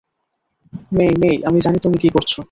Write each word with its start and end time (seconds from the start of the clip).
মেই-মেই, 0.91 1.35
আমি 1.43 1.59
জানি 1.61 1.77
তুমি 1.79 1.97
কি 1.97 2.09
করছো। 2.09 2.39